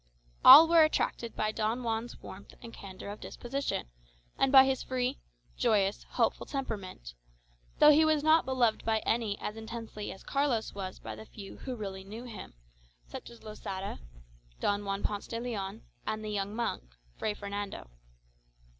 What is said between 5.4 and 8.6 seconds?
joyous, hopeful temperament; though he was not